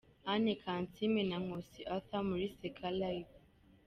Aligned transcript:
Anne 0.31 0.53
Kansiime 0.63 1.21
na 1.29 1.37
Nkusi 1.43 1.81
Arthur 1.95 2.23
muri 2.29 2.45
Seka 2.57 2.89
Live. 2.99 3.33